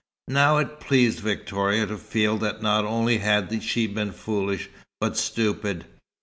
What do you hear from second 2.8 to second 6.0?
only had she been foolish, but stupid.